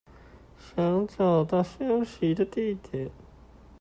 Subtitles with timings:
[0.57, 3.11] 想找到休息的地點